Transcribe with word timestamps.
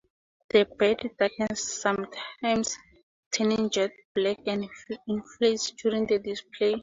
The 0.49 0.65
beard 0.65 1.11
darkens, 1.19 1.61
sometimes 1.79 2.75
turning 3.31 3.69
jet 3.69 3.91
black 4.15 4.39
and 4.47 4.67
inflates 5.07 5.69
during 5.79 6.07
the 6.07 6.17
display. 6.17 6.75